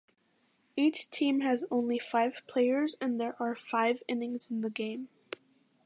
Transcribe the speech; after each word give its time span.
Each 0.75 1.07
team 1.11 1.41
has 1.41 1.63
only 1.69 1.99
five 1.99 2.41
players 2.47 2.95
and 2.99 3.21
there 3.21 3.35
are 3.39 3.53
five 3.55 4.01
innings 4.07 4.49
in 4.49 4.61
the 4.61 4.69
game. 4.71 5.09